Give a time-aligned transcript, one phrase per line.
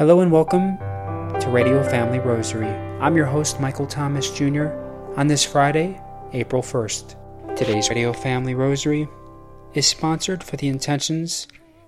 [0.00, 0.78] Hello and welcome
[1.40, 2.70] to Radio Family Rosary.
[3.00, 4.68] I'm your host, Michael Thomas Jr.,
[5.18, 6.00] on this Friday,
[6.32, 7.54] April 1st.
[7.54, 9.06] Today's Radio Family Rosary
[9.74, 11.46] is sponsored for the intentions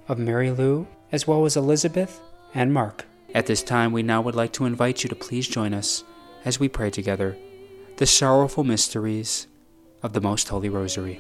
[0.09, 2.21] of Mary Lou, as well as Elizabeth
[2.53, 3.07] and Mark.
[3.35, 6.05] At this time, we now would like to invite you to please join us
[6.45, 7.39] as we pray together
[7.97, 9.47] the sorrowful mysteries
[10.03, 11.19] of the Most Holy Rosary.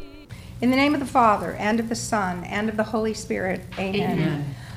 [0.60, 3.62] In the name of the Father, and of the Son, and of the Holy Spirit,
[3.78, 4.10] amen.
[4.10, 4.54] Amen.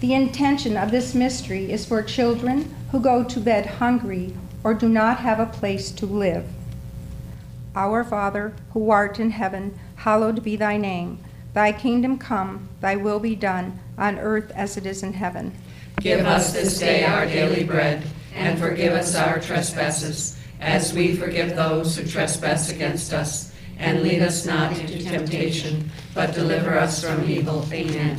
[0.00, 4.34] The intention of this mystery is for children who go to bed hungry
[4.64, 6.46] or do not have a place to live.
[7.76, 11.18] Our Father, who art in heaven, hallowed be thy name.
[11.52, 15.52] Thy kingdom come, thy will be done, on earth as it is in heaven.
[16.00, 18.02] Give us this day our daily bread,
[18.34, 23.52] and forgive us our trespasses, as we forgive those who trespass against us.
[23.78, 27.66] And lead us not into temptation, but deliver us from evil.
[27.72, 28.18] Amen.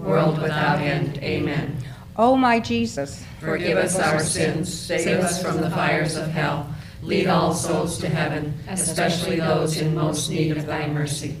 [0.00, 1.18] world without end.
[1.18, 1.76] Amen.
[2.16, 6.68] O my Jesus, Forgive us our sins, save us from the fires of hell,
[7.02, 11.36] lead all souls to heaven, especially those in most need of thy mercy.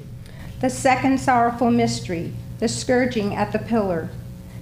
[0.60, 4.08] the second sorrowful mystery, the scourging at the pillar.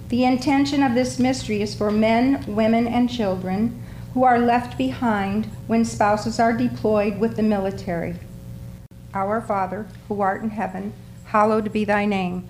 [0.09, 3.81] The intention of this mystery is for men, women, and children
[4.13, 8.15] who are left behind when spouses are deployed with the military.
[9.13, 10.93] Our Father, who art in heaven,
[11.25, 12.49] hallowed be thy name.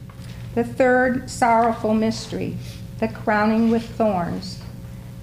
[0.55, 2.57] The third sorrowful mystery,
[2.99, 4.61] the crowning with thorns.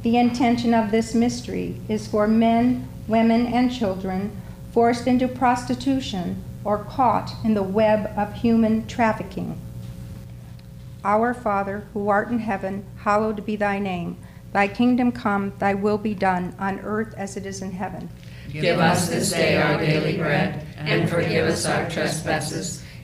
[0.02, 4.40] The intention of this mystery is for men, women, and children
[4.72, 9.60] forced into prostitution or caught in the web of human trafficking.
[11.04, 14.18] Our Father, who art in heaven, hallowed be thy name.
[14.52, 18.08] Thy kingdom come, thy will be done, on earth as it is in heaven.
[18.50, 22.82] Give us this day our daily bread, and forgive us our trespasses,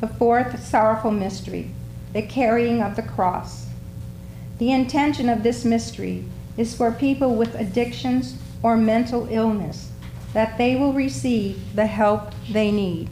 [0.00, 1.70] The fourth sorrowful mystery,
[2.12, 3.66] the carrying of the cross.
[4.58, 6.24] The intention of this mystery
[6.56, 9.90] is for people with addictions or mental illness
[10.32, 13.08] that they will receive the help they need.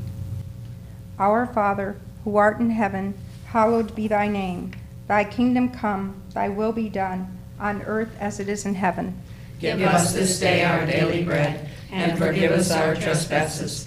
[1.18, 3.14] Our Father, who art in heaven,
[3.46, 4.72] hallowed be thy name.
[5.06, 9.20] Thy kingdom come, thy will be done, on earth as it is in heaven.
[9.60, 13.86] Give us this day our daily bread, and forgive us our trespasses,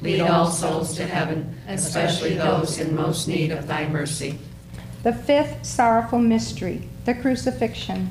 [0.00, 4.38] lead all souls to heaven, especially those in most need of thy mercy.
[5.02, 8.10] The fifth sorrowful mystery, the crucifixion.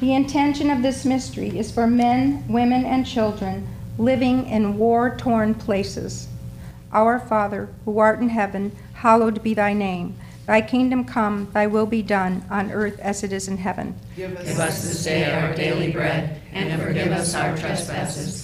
[0.00, 3.68] The intention of this mystery is for men, women, and children
[3.98, 6.28] living in war torn places.
[6.92, 10.16] Our Father, who art in heaven, hallowed be thy name.
[10.46, 13.98] Thy kingdom come, thy will be done, on earth as it is in heaven.
[14.16, 18.43] Give us this day our daily bread, and forgive us our trespasses,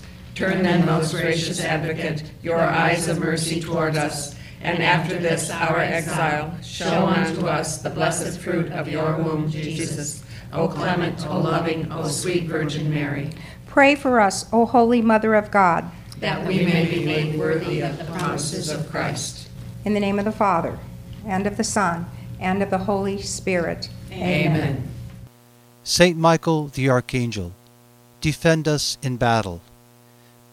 [0.35, 5.79] Turn then, most gracious advocate, your eyes of mercy toward us, and after this our
[5.79, 10.23] exile, show unto us the blessed fruit of your womb, Jesus.
[10.53, 13.29] O clement, O loving, O sweet Virgin Mary,
[13.67, 15.89] Pray for us, O Holy Mother of God.
[16.19, 19.47] that we may be made worthy of the promises of Christ.
[19.85, 20.77] In the name of the Father,
[21.25, 22.05] and of the Son,
[22.39, 23.89] and of the Holy Spirit.
[24.11, 24.87] Amen.
[25.83, 27.53] Saint Michael the Archangel,
[28.19, 29.61] defend us in battle.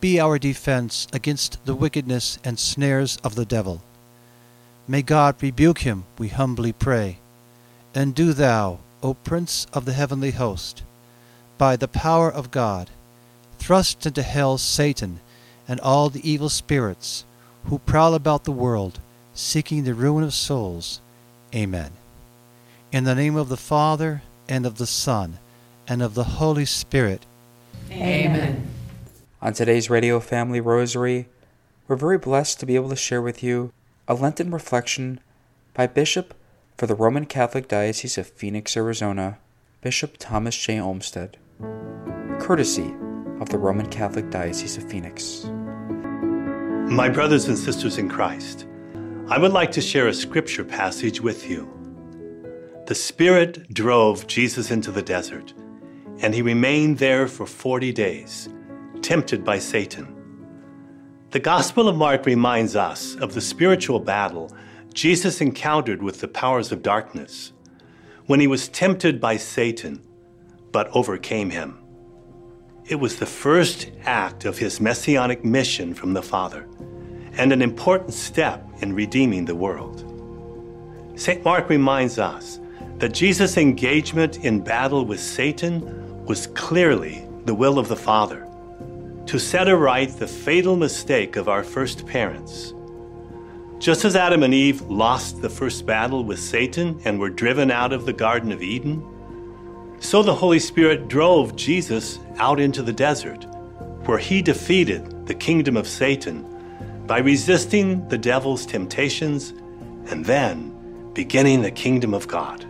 [0.00, 3.82] Be our defense against the wickedness and snares of the devil.
[4.86, 7.18] May God rebuke him, we humbly pray.
[7.94, 10.82] And do thou, O Prince of the heavenly host,
[11.58, 12.90] by the power of God,
[13.58, 15.20] thrust into hell Satan
[15.66, 17.24] and all the evil spirits
[17.64, 19.00] who prowl about the world,
[19.34, 21.00] seeking the ruin of souls.
[21.54, 21.90] Amen.
[22.92, 25.38] In the name of the Father, and of the Son,
[25.86, 27.26] and of the Holy Spirit.
[27.90, 28.70] Amen.
[29.40, 31.28] On today's Radio Family Rosary,
[31.86, 33.72] we're very blessed to be able to share with you
[34.08, 35.20] a Lenten reflection
[35.74, 36.34] by Bishop
[36.76, 39.38] for the Roman Catholic Diocese of Phoenix, Arizona,
[39.80, 40.80] Bishop Thomas J.
[40.80, 41.36] Olmsted,
[42.40, 42.92] courtesy
[43.38, 45.44] of the Roman Catholic Diocese of Phoenix.
[46.90, 48.66] My brothers and sisters in Christ,
[49.28, 51.70] I would like to share a scripture passage with you.
[52.88, 55.54] The Spirit drove Jesus into the desert,
[56.22, 58.48] and he remained there for 40 days,
[59.02, 60.14] tempted by Satan.
[61.30, 64.50] The Gospel of Mark reminds us of the spiritual battle
[64.94, 67.52] Jesus encountered with the powers of darkness
[68.26, 70.02] when he was tempted by Satan,
[70.72, 71.78] but overcame him.
[72.86, 76.66] It was the first act of his messianic mission from the Father
[77.34, 80.04] and an important step in redeeming the world.
[81.14, 81.44] St.
[81.44, 82.58] Mark reminds us
[82.96, 88.47] that Jesus' engagement in battle with Satan was clearly the will of the Father
[89.28, 92.72] to set aright the fatal mistake of our first parents.
[93.78, 97.92] Just as Adam and Eve lost the first battle with Satan and were driven out
[97.92, 99.06] of the Garden of Eden,
[100.00, 103.44] so the Holy Spirit drove Jesus out into the desert,
[104.06, 109.50] where he defeated the kingdom of Satan by resisting the devil's temptations
[110.10, 112.64] and then beginning the kingdom of God.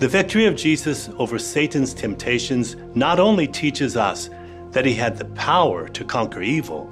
[0.00, 4.28] The victory of Jesus over Satan's temptations not only teaches us
[4.72, 6.84] that he had the power to conquer evil,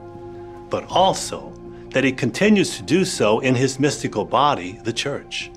[0.71, 1.53] but also
[1.91, 5.51] that he continues to do so in his mystical body, the church.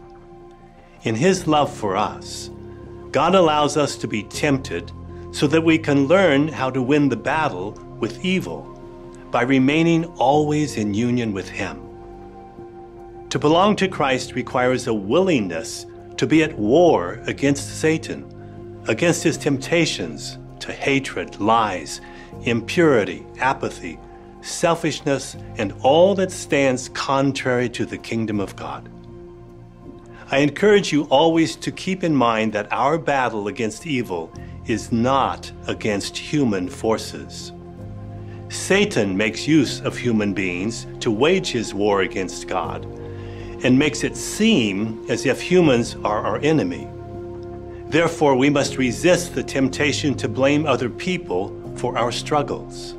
[1.04, 2.50] In his love for us,
[3.12, 4.92] God allows us to be tempted
[5.32, 8.64] so that we can learn how to win the battle with evil
[9.32, 11.82] by remaining always in union with him.
[13.30, 15.86] To belong to Christ requires a willingness
[16.18, 22.02] to be at war against Satan, against his temptations to hatred, lies,
[22.43, 24.00] impurity, apathy,
[24.41, 28.89] selfishness, and all that stands contrary to the kingdom of God.
[30.32, 34.32] I encourage you always to keep in mind that our battle against evil
[34.65, 37.52] is not against human forces.
[38.47, 42.86] Satan makes use of human beings to wage his war against God
[43.63, 46.88] and makes it seem as if humans are our enemy.
[47.92, 52.94] Therefore, we must resist the temptation to blame other people for our struggles.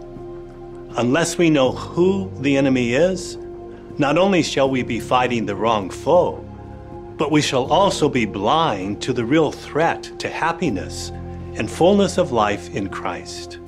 [0.98, 3.38] Unless we know who the enemy is,
[3.96, 6.44] not only shall we be fighting the wrong foe,
[7.16, 11.08] but we shall also be blind to the real threat to happiness
[11.54, 13.60] and fullness of life in Christ.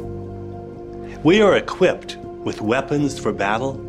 [1.23, 3.81] We are equipped with weapons for battle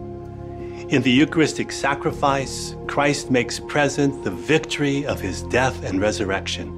[0.89, 6.74] in the Eucharistic sacrifice, Christ makes present the victory of his death and resurrection,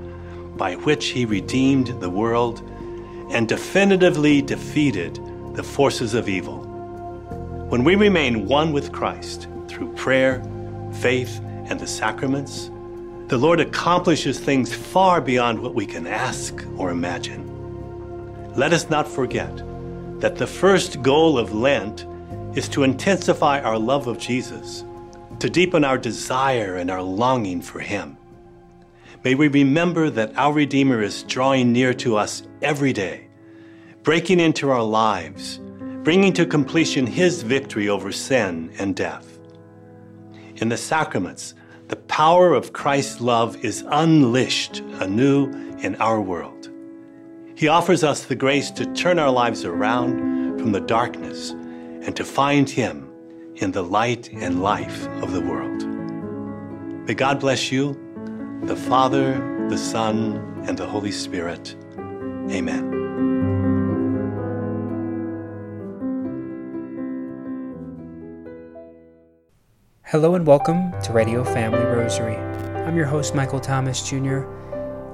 [0.58, 2.62] by which he redeemed the world
[3.32, 5.20] and definitively defeated
[5.54, 6.64] the forces of evil.
[7.70, 10.42] When we remain one with Christ through prayer,
[10.94, 12.72] faith, and the sacraments,
[13.28, 17.46] the Lord accomplishes things far beyond what we can ask or imagine.
[18.56, 19.62] Let us not forget
[20.22, 22.06] that the first goal of Lent
[22.58, 24.84] is to intensify our love of Jesus,
[25.40, 28.17] to deepen our desire and our longing for Him.
[29.24, 33.28] May we remember that our Redeemer is drawing near to us every day,
[34.04, 35.60] breaking into our lives,
[36.04, 39.40] bringing to completion His victory over sin and death.
[40.58, 41.56] In the sacraments,
[41.88, 46.70] the power of Christ's love is unleashed anew in our world.
[47.56, 52.24] He offers us the grace to turn our lives around from the darkness and to
[52.24, 53.12] find Him
[53.56, 55.86] in the light and life of the world.
[57.08, 58.00] May God bless you,
[58.64, 61.76] the Father, the Son, and the Holy Spirit.
[62.50, 62.92] Amen.
[70.04, 72.36] Hello and welcome to Radio Family Rosary.
[72.36, 74.40] I'm your host, Michael Thomas Jr.,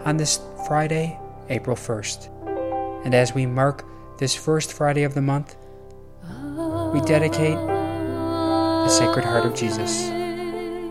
[0.06, 3.06] on this Friday, April 1st.
[3.06, 3.86] And as we mark
[4.18, 5.58] this first Friday of the month,
[6.94, 10.10] we dedicate the Sacred Heart of Jesus.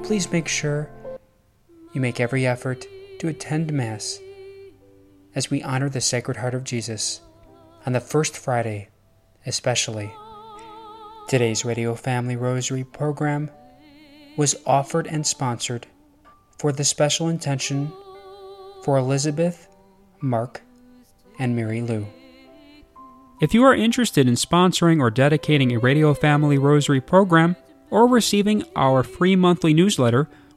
[0.07, 0.91] Please make sure
[1.92, 2.87] you make every effort
[3.18, 4.20] to attend Mass
[5.35, 7.20] as we honor the Sacred Heart of Jesus
[7.87, 8.88] on the first Friday,
[9.46, 10.12] especially.
[11.28, 13.50] Today's Radio Family Rosary program
[14.37, 15.87] was offered and sponsored
[16.59, 17.92] for the special intention
[18.85, 19.68] for Elizabeth,
[20.20, 20.62] Mark,
[21.38, 22.07] and Mary Lou.
[23.40, 27.57] If you are interested in sponsoring or dedicating a Radio Family Rosary program,
[27.92, 30.26] or receiving our free monthly newsletter,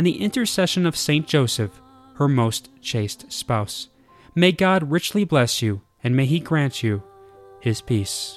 [0.00, 1.82] and the intercession of Saint Joseph,
[2.14, 3.88] her most chaste spouse,
[4.34, 7.02] May God richly bless you, and may He grant you
[7.60, 8.34] His peace.